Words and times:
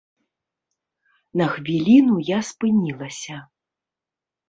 На 1.43 1.51
хвіліну 1.57 2.19
я 2.35 2.39
спынілася. 2.51 3.35